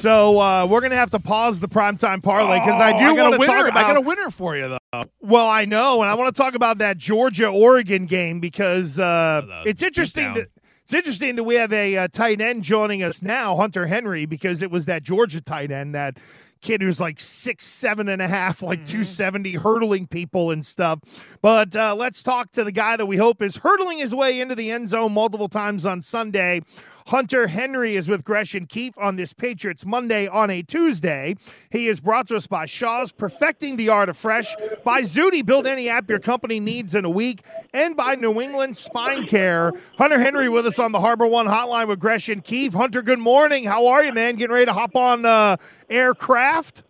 [0.00, 3.22] So uh, we're gonna have to pause the primetime parlay because I Oh, do a
[3.22, 3.84] want to talk about.
[3.84, 5.04] I got a winner for you though.
[5.20, 9.42] Well, I know, and I want to talk about that Georgia Oregon game because uh,
[9.46, 10.48] the it's interesting that
[10.84, 14.62] it's interesting that we have a uh, tight end joining us now, Hunter Henry, because
[14.62, 16.16] it was that Georgia tight end that
[16.62, 21.00] kid who's like six, seven and a half, like two seventy, hurdling people and stuff.
[21.42, 24.54] But uh, let's talk to the guy that we hope is hurdling his way into
[24.54, 26.62] the end zone multiple times on Sunday.
[27.10, 31.34] Hunter Henry is with Gresh and Keefe on this Patriots Monday on a Tuesday.
[31.68, 35.66] He is brought to us by Shaw's Perfecting the Art of Fresh, by Zudy, build
[35.66, 37.42] any app your company needs in a week,
[37.74, 39.72] and by New England Spine Care.
[39.98, 42.74] Hunter Henry with us on the Harbor One Hotline with Gresh and Keefe.
[42.74, 43.64] Hunter, good morning.
[43.64, 44.36] How are you, man?
[44.36, 45.56] Getting ready to hop on uh,
[45.88, 46.84] aircraft?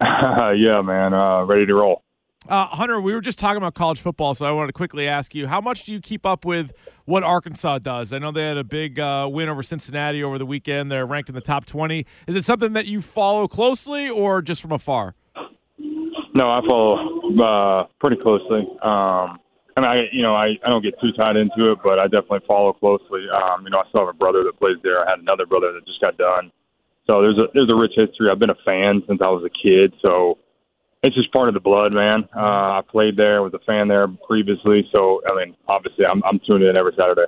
[0.00, 2.02] yeah, man, uh, ready to roll.
[2.48, 5.34] Uh, Hunter, we were just talking about college football, so I wanted to quickly ask
[5.34, 6.72] you: How much do you keep up with
[7.04, 8.12] what Arkansas does?
[8.12, 10.92] I know they had a big uh, win over Cincinnati over the weekend.
[10.92, 12.06] They're ranked in the top twenty.
[12.28, 15.16] Is it something that you follow closely, or just from afar?
[16.34, 18.60] No, I follow uh, pretty closely.
[18.82, 19.40] Um,
[19.76, 22.04] I mean, I you know, I, I don't get too tied into it, but I
[22.04, 23.26] definitely follow closely.
[23.28, 25.04] Um, you know, I still have a brother that plays there.
[25.04, 26.52] I had another brother that just got done.
[27.08, 28.30] So there's a there's a rich history.
[28.30, 30.38] I've been a fan since I was a kid, so
[31.06, 32.28] it's just part of the blood, man.
[32.34, 32.40] Uh,
[32.78, 36.64] I played there, was a fan there previously, so I mean, obviously, I'm I'm tuned
[36.64, 37.26] in every Saturday.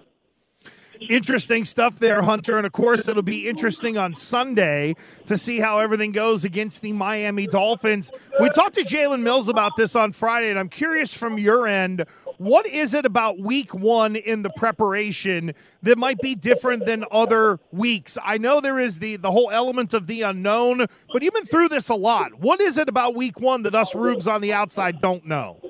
[1.08, 2.56] Interesting stuff there, Hunter.
[2.56, 6.92] And of course, it'll be interesting on Sunday to see how everything goes against the
[6.92, 8.10] Miami Dolphins.
[8.40, 12.04] We talked to Jalen Mills about this on Friday, and I'm curious from your end,
[12.38, 17.58] what is it about week one in the preparation that might be different than other
[17.72, 18.16] weeks?
[18.22, 21.68] I know there is the, the whole element of the unknown, but you've been through
[21.68, 22.40] this a lot.
[22.40, 25.60] What is it about week one that us rubes on the outside don't know?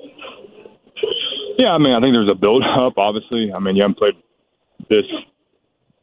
[1.57, 2.97] Yeah, I mean, I think there's a build up.
[2.97, 4.13] Obviously, I mean, you haven't played
[4.89, 5.05] this,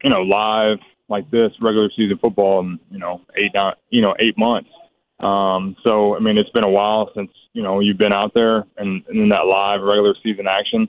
[0.02, 0.78] you know, live
[1.08, 4.68] like this regular season football in you know eight nine, you know eight months.
[5.20, 8.64] Um, so I mean, it's been a while since you know you've been out there
[8.76, 10.88] and, and in that live regular season action,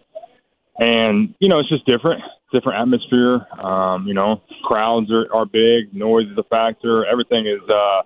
[0.78, 2.22] and you know it's just different,
[2.52, 3.46] different atmosphere.
[3.60, 8.02] Um, you know, crowds are, are big, noise is a factor, everything is uh,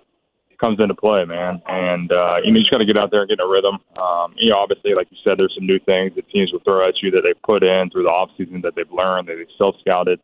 [0.62, 1.60] comes into play, man.
[1.66, 3.50] And uh, you know, you just got to get out there and get in a
[3.50, 3.78] rhythm.
[4.00, 6.88] Um, you know, obviously, like you said, there's some new things that teams will throw
[6.88, 9.58] at you that they put in through the off season that they've learned, that they've
[9.58, 10.20] self scouted.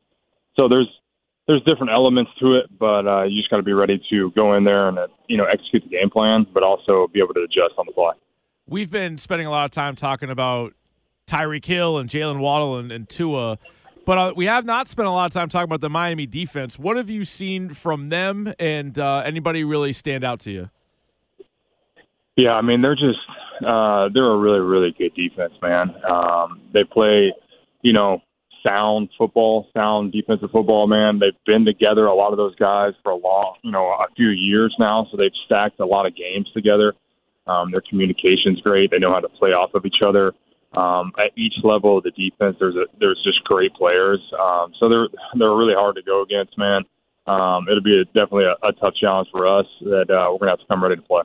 [0.54, 0.88] So there's
[1.48, 4.54] there's different elements to it, but uh, you just got to be ready to go
[4.54, 7.40] in there and uh, you know execute the game plan, but also be able to
[7.40, 8.12] adjust on the fly.
[8.68, 10.74] We've been spending a lot of time talking about
[11.26, 13.58] Tyreek Hill and Jaylen Waddle and, and Tua,
[14.04, 16.78] but uh, we have not spent a lot of time talking about the Miami defense.
[16.78, 20.70] What have you seen from them, and uh, anybody really stand out to you?
[22.36, 23.18] Yeah, I mean they're just
[23.66, 25.94] uh, they're a really really good defense, man.
[26.06, 27.32] Um, they play,
[27.80, 28.20] you know,
[28.62, 31.18] sound football, sound defensive football, man.
[31.18, 34.28] They've been together a lot of those guys for a long, you know, a few
[34.28, 36.94] years now, so they've stacked a lot of games together.
[37.46, 38.90] Um, their communication's great.
[38.90, 40.32] They know how to play off of each other.
[40.76, 44.20] Um, at each level of the defense, there's a, there's just great players.
[44.38, 45.08] Um, so they're
[45.38, 46.82] they're really hard to go against, man.
[47.26, 50.52] Um, it'll be a, definitely a, a tough challenge for us that uh, we're gonna
[50.52, 51.22] have to come ready to play.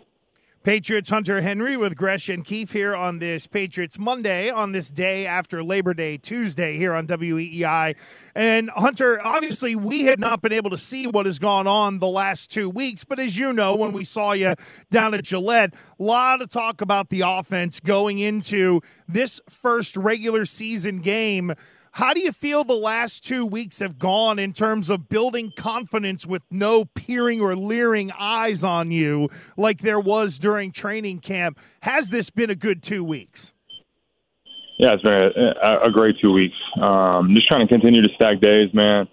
[0.63, 5.25] Patriots Hunter Henry with Gresh and Keefe here on this Patriots Monday, on this day
[5.25, 7.97] after Labor Day Tuesday here on WEEI.
[8.33, 12.07] And Hunter, obviously, we had not been able to see what has gone on the
[12.07, 14.55] last two weeks, but as you know, when we saw you
[14.89, 20.45] down at Gillette, a lot of talk about the offense going into this first regular
[20.45, 21.53] season game.
[21.93, 26.25] How do you feel the last two weeks have gone in terms of building confidence
[26.25, 31.59] with no peering or leering eyes on you like there was during training camp?
[31.83, 33.53] Has this been a good two weeks?
[34.79, 36.55] Yeah, it's been a, a great two weeks.
[36.81, 39.07] Um, just trying to continue to stack days, man.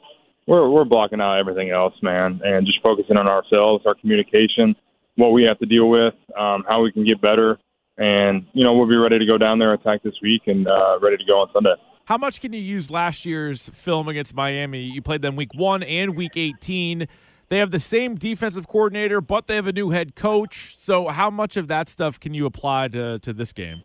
[0.46, 4.74] We're we're blocking out everything else, man, and just focusing on ourselves, our communication,
[5.16, 7.58] what we have to deal with, um, how we can get better,
[7.98, 10.98] and you know we'll be ready to go down there, attack this week, and uh,
[11.02, 11.74] ready to go on Sunday.
[12.10, 14.80] How much can you use last year's film against Miami?
[14.80, 17.06] You played them week one and week 18.
[17.48, 20.76] They have the same defensive coordinator, but they have a new head coach.
[20.76, 23.84] So, how much of that stuff can you apply to, to this game?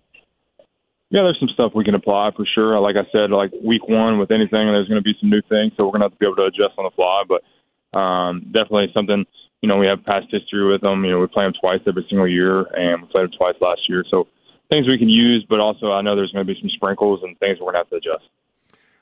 [1.12, 2.80] Yeah, there's some stuff we can apply for sure.
[2.80, 5.74] Like I said, like week one with anything, there's going to be some new things,
[5.78, 7.26] so we're going to have to be able to adjust on the fly.
[7.30, 9.24] But um, definitely something,
[9.62, 11.06] you know, we have past history with them.
[11.06, 13.82] You know, we play them twice every single year, and we played them twice last
[13.88, 14.04] year.
[14.10, 14.28] So
[14.70, 17.38] things we can use, but also I know there's going to be some sprinkles and
[17.40, 18.30] things we're going to have to adjust.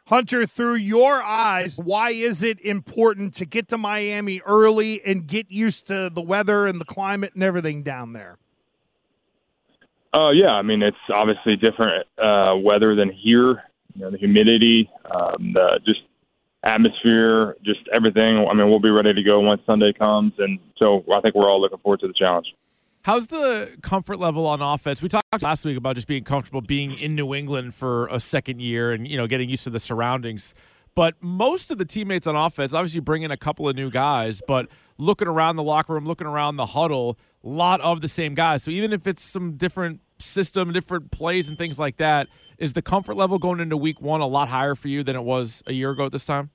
[0.07, 5.49] Hunter, through your eyes, why is it important to get to Miami early and get
[5.49, 8.37] used to the weather and the climate and everything down there?
[10.13, 13.63] Uh, yeah, I mean it's obviously different uh, weather than here.
[13.95, 16.01] You know, the humidity, um, the just
[16.63, 18.37] atmosphere, just everything.
[18.37, 21.49] I mean, we'll be ready to go once Sunday comes, and so I think we're
[21.49, 22.47] all looking forward to the challenge.
[23.03, 25.01] How's the comfort level on offense?
[25.01, 28.61] We talked last week about just being comfortable being in New England for a second
[28.61, 30.55] year and you know getting used to the surroundings.
[30.95, 34.41] But most of the teammates on offense obviously bring in a couple of new guys,
[34.47, 38.35] but looking around the locker room, looking around the huddle, a lot of the same
[38.35, 38.63] guys.
[38.63, 42.81] So even if it's some different system, different plays and things like that, is the
[42.81, 45.73] comfort level going into week one a lot higher for you than it was a
[45.73, 46.51] year ago at this time?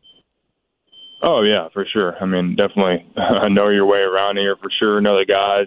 [1.22, 2.16] Oh yeah, for sure.
[2.22, 4.98] I mean, definitely I know your way around here for sure.
[5.02, 5.66] Know the guys,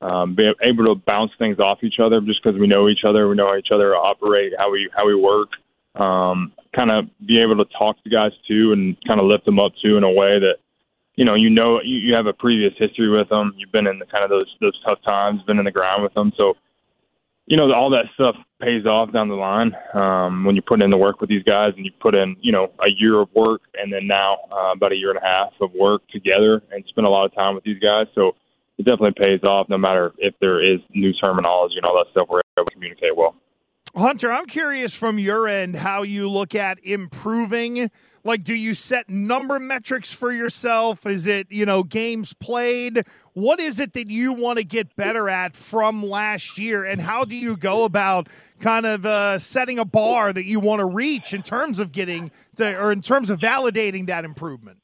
[0.00, 3.28] um, be able to bounce things off each other just because we know each other.
[3.28, 5.48] We know how each other operate, how we how we work.
[5.94, 9.58] Um, kind of be able to talk to guys too, and kind of lift them
[9.58, 10.56] up too in a way that
[11.14, 13.54] you know you know you, you have a previous history with them.
[13.56, 16.14] You've been in the kind of those those tough times, been in the ground with
[16.14, 16.54] them, so
[17.46, 20.90] you know, all that stuff pays off down the line um, when you put in
[20.90, 23.62] the work with these guys and you put in, you know, a year of work
[23.74, 27.06] and then now uh, about a year and a half of work together and spend
[27.06, 28.06] a lot of time with these guys.
[28.14, 28.34] So
[28.78, 32.28] it definitely pays off no matter if there is new terminology and all that stuff.
[32.28, 33.34] We're able to communicate well.
[33.94, 37.90] Hunter, I'm curious from your end how you look at improving.
[38.24, 41.06] Like, do you set number metrics for yourself?
[41.06, 43.06] Is it, you know, games played?
[43.32, 46.84] What is it that you want to get better at from last year?
[46.84, 48.28] And how do you go about
[48.60, 52.30] kind of uh, setting a bar that you want to reach in terms of getting
[52.56, 54.78] to, or in terms of validating that improvement?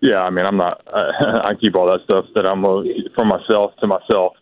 [0.00, 2.62] Yeah, I mean, I'm not, I, I keep all that stuff that I'm
[3.14, 4.32] for myself to myself.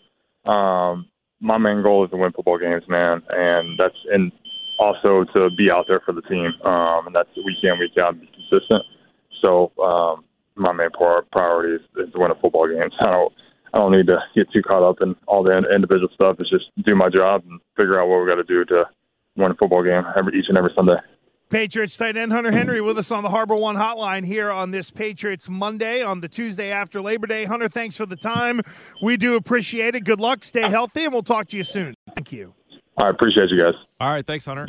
[0.44, 1.06] Um,
[1.40, 4.32] my main goal is to win football games, man, and that's and
[4.78, 8.20] also to be out there for the team, um, and that's week in week out,
[8.20, 8.82] be consistent.
[9.40, 10.24] So um,
[10.56, 12.90] my main priority is, is to win a football game.
[12.98, 13.32] So I don't
[13.74, 16.36] I don't need to get too caught up in all the individual stuff.
[16.38, 18.84] It's just do my job and figure out what we got to do to
[19.36, 20.96] win a football game every each and every Sunday.
[21.48, 24.90] Patriots tight end Hunter Henry with us on the Harbor One hotline here on this
[24.90, 27.44] Patriots Monday on the Tuesday after Labor Day.
[27.44, 28.60] Hunter, thanks for the time.
[29.00, 30.00] We do appreciate it.
[30.00, 30.42] Good luck.
[30.42, 31.94] Stay uh, healthy, and we'll talk to you soon.
[32.16, 32.54] Thank you.
[32.98, 33.74] I appreciate you guys.
[34.00, 34.26] All right.
[34.26, 34.68] Thanks, Hunter.